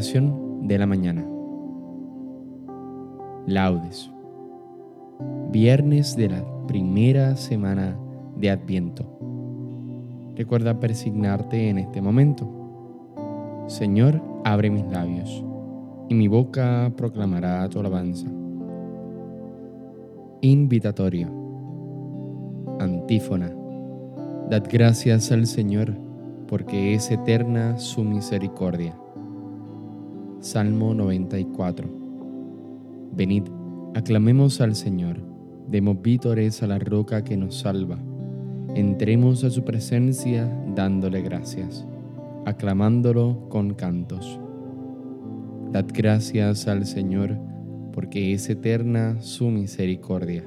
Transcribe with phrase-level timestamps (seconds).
[0.00, 1.26] De la mañana.
[3.46, 4.10] Laudes.
[5.52, 7.98] Viernes de la primera semana
[8.34, 9.04] de Adviento.
[10.36, 12.48] Recuerda persignarte en este momento.
[13.66, 15.44] Señor, abre mis labios,
[16.08, 18.26] y mi boca proclamará tu alabanza.
[20.40, 21.28] Invitatorio.
[22.78, 23.52] Antífona.
[24.48, 25.92] Dad gracias al Señor,
[26.48, 28.94] porque es eterna su misericordia
[30.40, 31.86] Salmo 94.
[33.12, 33.42] Venid,
[33.94, 35.20] aclamemos al Señor,
[35.68, 37.98] demos vítores a la roca que nos salva.
[38.74, 41.86] Entremos a su presencia dándole gracias,
[42.46, 44.40] aclamándolo con cantos.
[45.72, 47.36] Dad gracias al Señor,
[47.92, 50.42] porque es eterna su misericordia.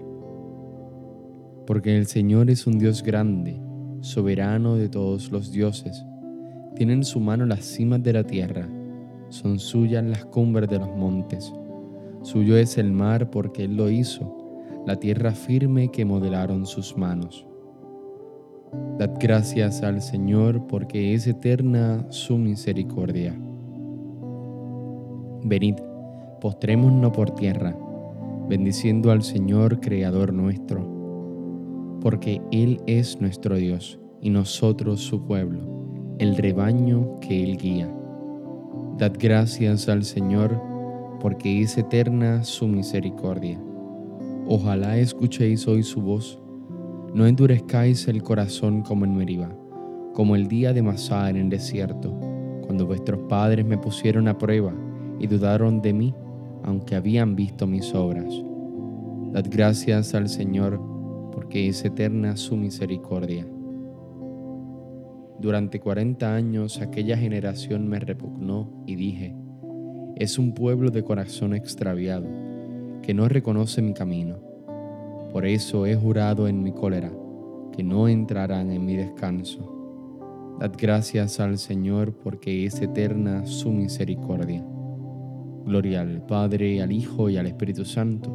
[1.68, 3.62] Porque el Señor es un Dios grande,
[4.02, 6.04] soberano de todos los dioses.
[6.76, 8.68] Tiene en su mano las cimas de la tierra
[9.34, 11.52] son suyas las cumbres de los montes.
[12.22, 14.32] Suyo es el mar porque Él lo hizo,
[14.86, 17.44] la tierra firme que modelaron sus manos.
[19.00, 23.36] Dad gracias al Señor porque es eterna su misericordia.
[25.44, 25.78] Venid,
[26.40, 27.76] postrémonos por tierra,
[28.48, 36.38] bendiciendo al Señor Creador nuestro, porque Él es nuestro Dios y nosotros su pueblo, el
[36.38, 37.92] rebaño que Él guía.
[38.98, 40.62] Dad gracias al Señor,
[41.20, 43.60] porque es eterna su misericordia.
[44.48, 46.40] Ojalá escuchéis hoy su voz.
[47.12, 49.50] No endurezcáis el corazón como en Meriba,
[50.14, 52.14] como el día de Masá en el desierto,
[52.66, 54.76] cuando vuestros padres me pusieron a prueba
[55.20, 56.14] y dudaron de mí,
[56.64, 58.32] aunque habían visto mis obras.
[59.32, 60.80] Dad gracias al Señor,
[61.32, 63.48] porque es eterna su misericordia.
[65.44, 69.36] Durante cuarenta años aquella generación me repugnó y dije,
[70.16, 72.26] es un pueblo de corazón extraviado,
[73.02, 74.38] que no reconoce mi camino.
[75.34, 77.12] Por eso he jurado en mi cólera,
[77.76, 80.56] que no entrarán en mi descanso.
[80.62, 84.64] Dad gracias al Señor porque es eterna su misericordia.
[85.66, 88.30] Gloria al Padre, al Hijo y al Espíritu Santo,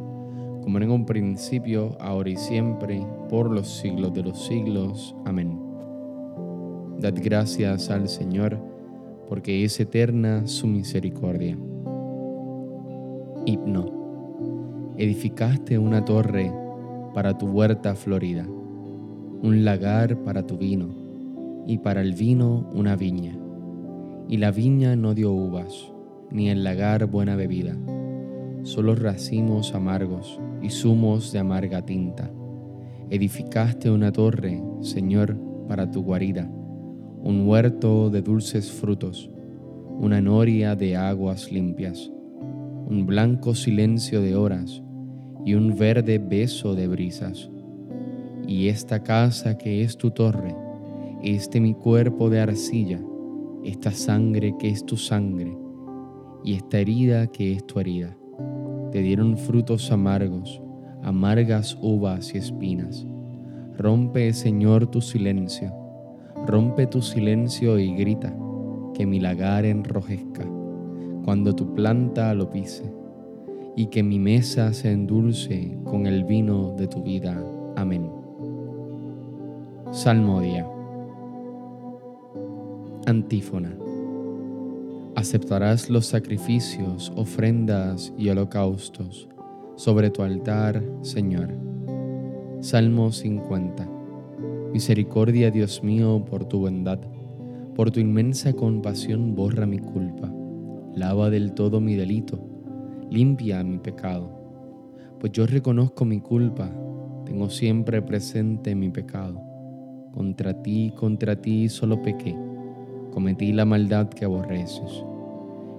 [0.61, 5.15] como en un principio, ahora y siempre, por los siglos de los siglos.
[5.25, 5.68] Amén.
[6.99, 8.59] Dad gracias al Señor,
[9.29, 11.57] porque es eterna su misericordia.
[13.45, 14.93] Himno.
[14.97, 16.51] Edificaste una torre
[17.13, 20.89] para tu huerta florida, un lagar para tu vino,
[21.65, 23.39] y para el vino una viña.
[24.27, 25.93] Y la viña no dio uvas,
[26.31, 27.77] ni el lagar buena bebida,
[28.63, 32.29] solo racimos amargos y zumos de amarga tinta.
[33.09, 36.51] Edificaste una torre, Señor, para tu guarida
[37.21, 39.29] un huerto de dulces frutos,
[39.99, 42.09] una noria de aguas limpias,
[42.87, 44.81] un blanco silencio de horas
[45.45, 47.49] y un verde beso de brisas.
[48.47, 50.55] Y esta casa que es tu torre,
[51.21, 53.01] este mi cuerpo de arcilla,
[53.65, 55.57] esta sangre que es tu sangre,
[56.45, 58.17] y esta herida que es tu herida,
[58.91, 60.61] te dieron frutos amargos,
[61.03, 63.05] amargas uvas y espinas.
[63.77, 65.78] Rompe, Señor, tu silencio
[66.49, 68.35] Rompe tu silencio y grita,
[68.95, 70.47] que mi lagar enrojezca,
[71.23, 72.91] cuando tu planta lo pise,
[73.75, 77.39] y que mi mesa se endulce con el vino de tu vida.
[77.75, 78.09] Amén.
[79.91, 80.67] Salmodia.
[83.05, 83.77] Antífona.
[85.13, 89.29] Aceptarás los sacrificios, ofrendas y holocaustos
[89.75, 91.53] sobre tu altar, Señor.
[92.59, 93.98] Salmo 50.
[94.71, 96.99] Misericordia, Dios mío, por tu bondad,
[97.75, 100.31] por tu inmensa compasión borra mi culpa,
[100.93, 102.39] lava del todo mi delito,
[103.09, 104.29] limpia mi pecado.
[105.19, 106.69] Pues yo reconozco mi culpa,
[107.25, 109.41] tengo siempre presente mi pecado.
[110.13, 112.37] Contra ti, contra ti solo pequé,
[113.11, 115.03] cometí la maldad que aborreces.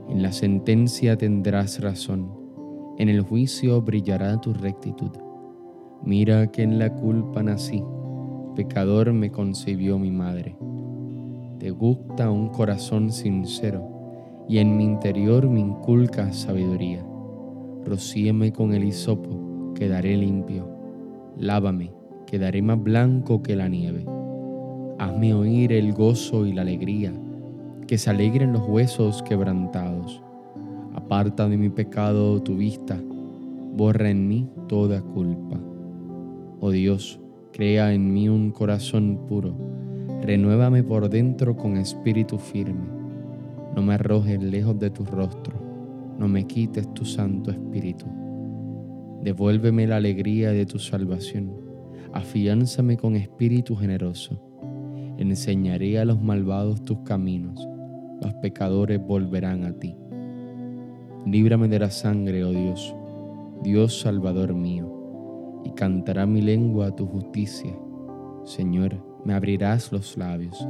[0.08, 2.32] En la sentencia tendrás razón,
[2.98, 5.12] en el juicio brillará tu rectitud.
[6.04, 7.84] Mira que en la culpa nací
[8.54, 10.56] pecador me concibió mi madre.
[11.58, 13.86] Te gusta un corazón sincero
[14.48, 17.04] y en mi interior me inculca sabiduría.
[17.84, 20.68] Rocíeme con el hisopo, quedaré limpio.
[21.36, 21.92] Lávame,
[22.26, 24.04] quedaré más blanco que la nieve.
[24.98, 27.12] Hazme oír el gozo y la alegría,
[27.86, 30.22] que se alegren los huesos quebrantados.
[30.94, 33.00] Aparta de mi pecado tu vista,
[33.76, 35.60] borra en mí toda culpa.
[36.60, 37.19] Oh Dios,
[37.52, 39.56] Crea en mí un corazón puro,
[40.22, 42.88] renuévame por dentro con espíritu firme.
[43.74, 45.54] no me arrojes lejos de tu rostro,
[46.18, 48.06] no me quites tu Santo Espíritu.
[49.22, 51.52] Devuélveme la alegría de tu salvación,
[52.12, 54.40] afiánzame con espíritu generoso.
[55.18, 57.68] Enseñaré a los malvados tus caminos,
[58.22, 59.96] los pecadores volverán a ti.
[61.26, 62.94] Líbrame de la sangre, oh Dios,
[63.62, 64.99] Dios Salvador mío,
[65.64, 67.74] y cantará mi lengua tu justicia.
[68.44, 70.66] Señor, me abrirás los labios,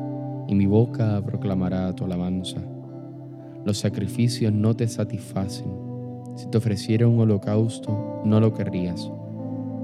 [0.48, 2.60] y mi boca proclamará tu alabanza.
[3.64, 5.70] Los sacrificios no te satisfacen.
[6.36, 9.10] Si te ofreciera un holocausto, no lo querrías.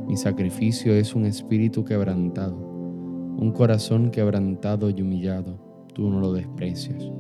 [0.09, 5.59] Mi sacrificio es un espíritu quebrantado, un corazón quebrantado y humillado.
[5.93, 7.11] Tú no lo desprecias.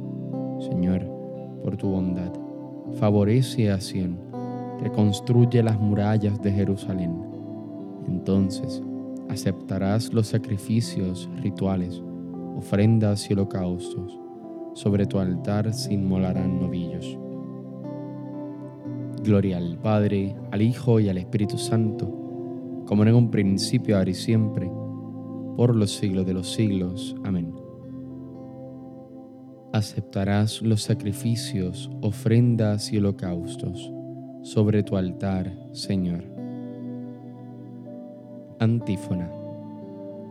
[0.60, 1.06] Señor,
[1.62, 2.32] por tu bondad,
[2.94, 4.18] favorece a Sion,
[4.80, 7.35] reconstruye las murallas de Jerusalén.
[8.06, 8.82] Entonces
[9.28, 12.02] aceptarás los sacrificios rituales,
[12.56, 14.18] ofrendas y holocaustos
[14.76, 17.18] sobre tu altar se inmolarán novillos.
[19.24, 22.06] Gloria al Padre, al Hijo y al Espíritu Santo,
[22.86, 24.70] como en un principio, ahora y siempre,
[25.56, 27.16] por los siglos de los siglos.
[27.24, 27.54] Amén.
[29.72, 33.90] Aceptarás los sacrificios, ofrendas y holocaustos
[34.42, 36.35] sobre tu altar, Señor.
[38.58, 39.30] Antífona.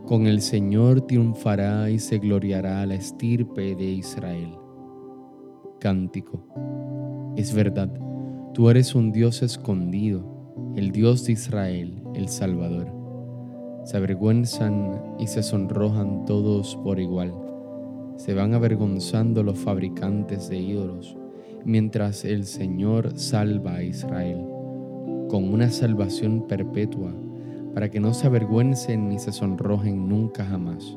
[0.04, 4.50] Con el Señor triunfará y se gloriará la estirpe de Israel.
[5.78, 6.42] Cántico.
[7.36, 7.88] Es verdad,
[8.52, 12.92] tú eres un Dios escondido, el Dios de Israel, el Salvador.
[13.84, 17.32] Se avergüenzan y se sonrojan todos por igual.
[18.16, 21.16] Se van avergonzando los fabricantes de ídolos,
[21.64, 24.44] mientras el Señor salva a Israel,
[25.28, 27.14] con una salvación perpetua
[27.76, 30.96] para que no se avergüencen ni se sonrojen nunca jamás.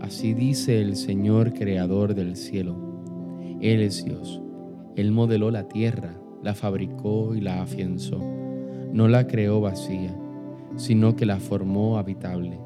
[0.00, 2.74] Así dice el Señor Creador del cielo.
[3.60, 4.40] Él es Dios.
[4.96, 8.18] Él modeló la tierra, la fabricó y la afianzó.
[8.90, 10.18] No la creó vacía,
[10.76, 12.58] sino que la formó habitable.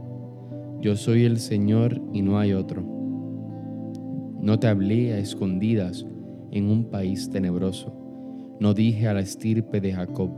[0.80, 2.84] Yo soy el Señor y no hay otro.
[4.40, 6.06] No te hablé a escondidas
[6.52, 7.92] en un país tenebroso.
[8.60, 10.30] No dije a la estirpe de Jacob,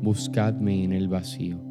[0.00, 1.69] buscadme en el vacío.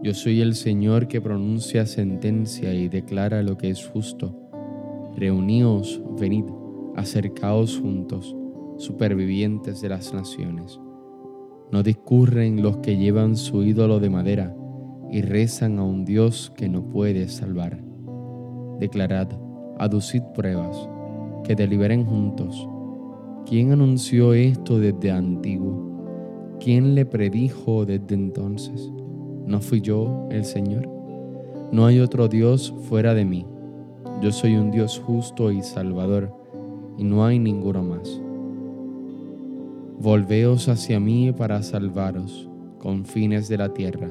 [0.00, 4.32] Yo soy el Señor que pronuncia sentencia y declara lo que es justo.
[5.16, 6.44] Reuníos, venid,
[6.94, 8.36] acercaos juntos,
[8.76, 10.78] supervivientes de las naciones.
[11.72, 14.56] No discurren los que llevan su ídolo de madera
[15.10, 17.82] y rezan a un Dios que no puede salvar.
[18.78, 19.28] Declarad,
[19.80, 20.88] aducid pruebas,
[21.42, 22.68] que deliberen juntos.
[23.46, 26.56] ¿Quién anunció esto desde antiguo?
[26.60, 28.92] ¿Quién le predijo desde entonces?
[29.48, 30.86] ¿No fui yo el Señor?
[31.72, 33.46] No hay otro Dios fuera de mí.
[34.20, 36.30] Yo soy un Dios justo y salvador,
[36.98, 38.20] y no hay ninguno más.
[39.98, 42.46] Volveos hacia mí para salvaros,
[42.78, 44.10] con fines de la tierra.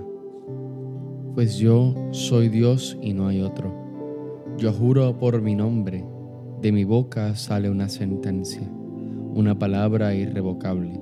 [1.36, 3.72] Pues yo soy Dios y no hay otro.
[4.58, 6.04] Yo juro por mi nombre,
[6.64, 8.68] de mi boca sale una sentencia,
[9.36, 11.00] una palabra irrevocable.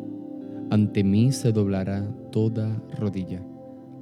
[0.72, 3.42] Ante mí se doblará toda rodilla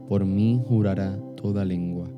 [0.08, 2.10] por mí jurará toda lengua.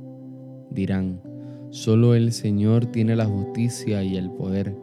[0.70, 1.22] Dirán,
[1.70, 4.76] solo el Señor tiene la justicia y el poder.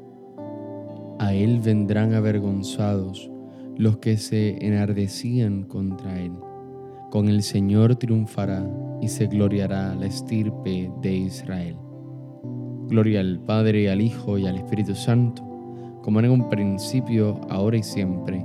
[1.18, 3.30] A Él vendrán avergonzados
[3.76, 6.32] los que se enardecían contra Él.
[7.10, 8.66] Con el Señor triunfará
[9.00, 11.76] y se gloriará la estirpe de Israel.
[12.88, 15.42] Gloria al Padre, al Hijo y al Espíritu Santo,
[16.02, 18.44] como en un principio, ahora y siempre,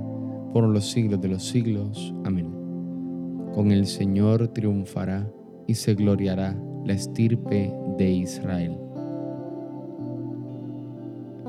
[0.52, 2.14] por los siglos de los siglos.
[2.24, 2.57] Amén.
[3.54, 5.28] Con el Señor triunfará
[5.66, 8.78] y se gloriará la estirpe de Israel.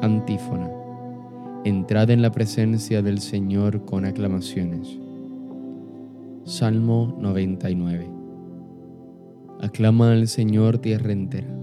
[0.02, 0.70] Antífona.
[1.66, 4.98] Entrad en la presencia del Señor con aclamaciones.
[6.46, 8.10] Salmo 99.
[9.62, 11.54] Aclama al Señor tierra entera.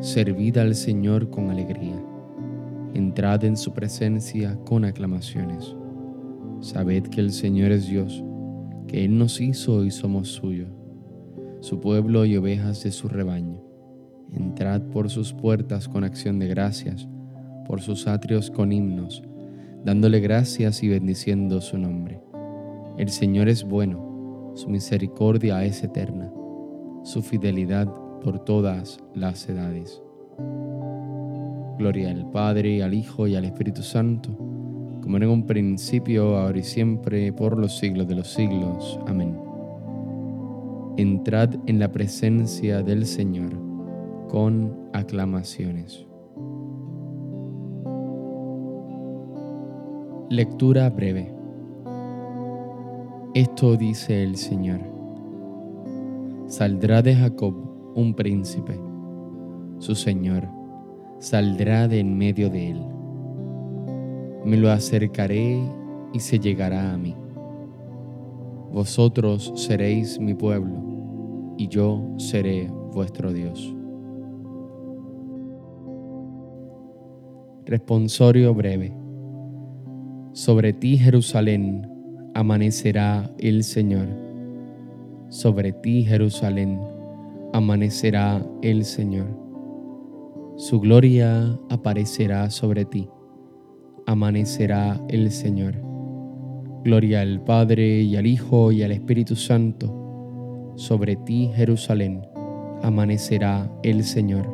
[0.00, 2.00] Servid al Señor con alegría.
[2.94, 5.74] Entrad en su presencia con aclamaciones.
[6.60, 8.22] Sabed que el Señor es Dios
[8.88, 10.70] que Él nos hizo y somos suyos,
[11.60, 13.62] su pueblo y ovejas de su rebaño.
[14.32, 17.08] Entrad por sus puertas con acción de gracias,
[17.66, 19.22] por sus atrios con himnos,
[19.84, 22.20] dándole gracias y bendiciendo su nombre.
[22.96, 26.32] El Señor es bueno, su misericordia es eterna,
[27.04, 27.86] su fidelidad
[28.22, 30.02] por todas las edades.
[31.78, 34.36] Gloria al Padre, al Hijo y al Espíritu Santo
[35.08, 39.00] como en un principio, ahora y siempre, por los siglos de los siglos.
[39.06, 39.38] Amén.
[40.98, 43.52] Entrad en la presencia del Señor
[44.28, 46.04] con aclamaciones.
[50.28, 51.32] Lectura breve.
[53.32, 54.80] Esto dice el Señor.
[56.48, 57.54] Saldrá de Jacob
[57.94, 58.78] un príncipe,
[59.78, 60.46] su Señor
[61.18, 62.97] saldrá de en medio de él.
[64.48, 65.60] Me lo acercaré
[66.14, 67.14] y se llegará a mí.
[68.72, 73.76] Vosotros seréis mi pueblo y yo seré vuestro Dios.
[77.66, 78.96] Responsorio breve.
[80.32, 81.86] Sobre ti, Jerusalén,
[82.32, 84.08] amanecerá el Señor.
[85.28, 86.80] Sobre ti, Jerusalén,
[87.52, 89.26] amanecerá el Señor.
[90.56, 93.10] Su gloria aparecerá sobre ti.
[94.08, 95.74] Amanecerá el Señor.
[96.82, 100.72] Gloria al Padre y al Hijo y al Espíritu Santo.
[100.76, 102.22] Sobre ti, Jerusalén,
[102.82, 104.46] amanecerá el Señor.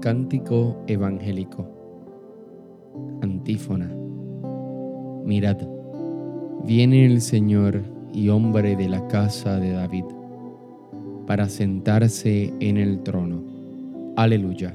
[0.00, 1.70] Cántico Evangélico
[3.22, 3.88] Antífona.
[5.24, 5.58] Mirad,
[6.64, 7.80] viene el Señor
[8.12, 10.06] y hombre de la casa de David,
[11.28, 13.44] para sentarse en el trono.
[14.16, 14.74] Aleluya.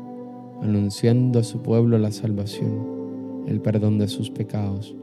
[0.61, 4.95] anunciando a su pueblo la salvación, el perdón de sus pecados.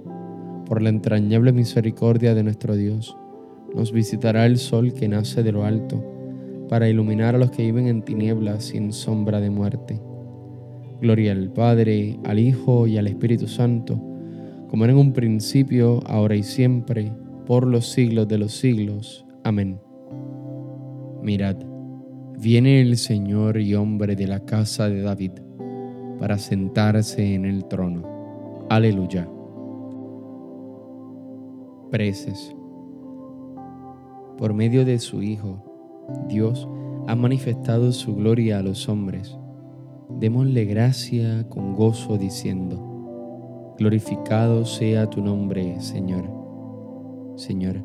[0.66, 3.16] Por la entrañable misericordia de nuestro Dios,
[3.74, 6.04] nos visitará el sol que nace de lo alto,
[6.68, 10.00] para iluminar a los que viven en tinieblas sin sombra de muerte
[11.00, 13.94] Gloria al Padre, al Hijo y al Espíritu Santo,
[14.68, 17.12] como era en un principio, ahora y siempre,
[17.46, 19.24] por los siglos de los siglos.
[19.44, 19.80] Amén.
[21.22, 21.56] Mirad,
[22.40, 25.32] viene el Señor y hombre de la casa de David,
[26.18, 28.02] para sentarse en el trono.
[28.70, 29.28] Aleluya.
[31.90, 32.54] Preces.
[34.36, 35.62] Por medio de su Hijo,
[36.28, 36.68] Dios
[37.06, 39.38] ha manifestado su gloria a los hombres
[40.08, 46.28] démosle gracia con gozo diciendo, glorificado sea tu nombre, Señor.
[47.36, 47.84] Señor,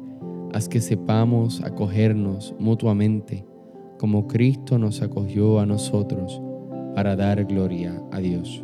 [0.54, 3.46] haz que sepamos acogernos mutuamente
[4.00, 6.42] como Cristo nos acogió a nosotros
[6.96, 8.64] para dar gloria a Dios.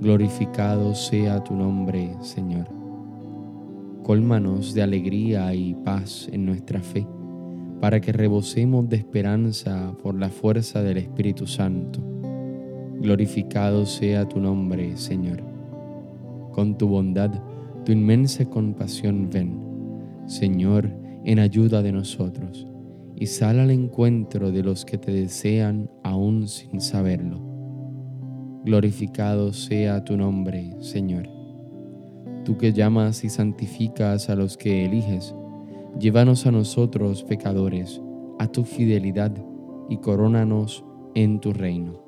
[0.00, 2.68] Glorificado sea tu nombre, Señor.
[4.02, 7.06] Cólmanos de alegría y paz en nuestra fe,
[7.80, 12.14] para que rebosemos de esperanza por la fuerza del Espíritu Santo
[13.04, 15.42] glorificado sea tu nombre, Señor.
[16.52, 17.30] Con tu bondad,
[17.84, 19.60] tu inmensa compasión ven,
[20.26, 20.90] Señor,
[21.24, 22.66] en ayuda de nosotros,
[23.16, 27.40] y sal al encuentro de los que te desean aún sin saberlo.
[28.64, 31.28] Glorificado sea tu nombre, Señor.
[32.44, 35.34] Tú que llamas y santificas a los que eliges,
[35.98, 38.00] llévanos a nosotros, pecadores,
[38.38, 39.32] a tu fidelidad
[39.88, 42.04] y corónanos en tu reino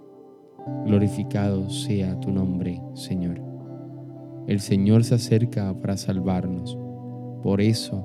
[0.84, 3.40] glorificado sea tu nombre, Señor.
[4.46, 6.78] El Señor se acerca para salvarnos.
[7.42, 8.04] Por eso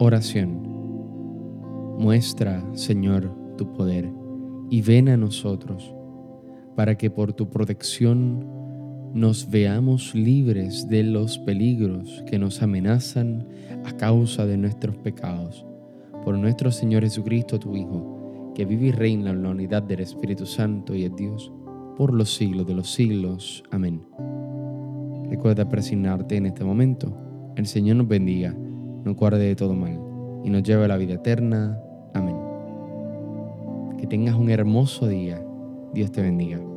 [0.00, 0.62] Oración.
[1.98, 4.08] Muestra, Señor, tu poder
[4.70, 5.92] y ven a nosotros,
[6.76, 8.46] para que por tu protección
[9.12, 13.48] nos veamos libres de los peligros que nos amenazan
[13.84, 15.66] a causa de nuestros pecados.
[16.24, 20.46] Por nuestro Señor Jesucristo, tu Hijo que vive y reina en la unidad del Espíritu
[20.46, 21.52] Santo y es Dios
[21.96, 23.64] por los siglos de los siglos.
[23.72, 24.02] Amén.
[25.28, 27.16] Recuerda presignarte en este momento.
[27.56, 28.56] El Señor nos bendiga,
[29.04, 29.98] nos guarde de todo mal
[30.44, 31.80] y nos lleve a la vida eterna.
[32.14, 32.36] Amén.
[33.98, 35.42] Que tengas un hermoso día.
[35.92, 36.67] Dios te bendiga.